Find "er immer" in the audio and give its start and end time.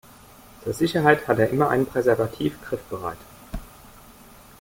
1.37-1.69